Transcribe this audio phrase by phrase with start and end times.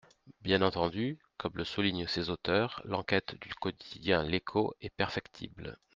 [0.41, 5.77] Bien entendu, comme le soulignent ses auteurs, l’enquête du quotidien L’Écho est perfectible.